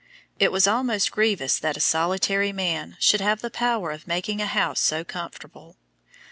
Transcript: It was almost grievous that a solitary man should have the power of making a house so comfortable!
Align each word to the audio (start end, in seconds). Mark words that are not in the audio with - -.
It 0.39 0.51
was 0.51 0.65
almost 0.65 1.11
grievous 1.11 1.59
that 1.59 1.77
a 1.77 1.79
solitary 1.79 2.51
man 2.51 2.97
should 2.99 3.21
have 3.21 3.41
the 3.41 3.51
power 3.51 3.91
of 3.91 4.07
making 4.07 4.41
a 4.41 4.47
house 4.47 4.79
so 4.79 5.03
comfortable! 5.03 5.77